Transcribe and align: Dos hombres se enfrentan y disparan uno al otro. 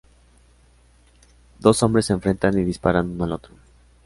Dos 1.59 1.83
hombres 1.83 2.07
se 2.07 2.13
enfrentan 2.13 2.57
y 2.57 2.63
disparan 2.63 3.11
uno 3.11 3.25
al 3.25 3.33
otro. 3.33 3.53